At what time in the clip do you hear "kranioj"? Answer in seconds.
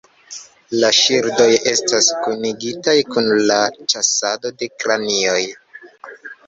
4.83-5.41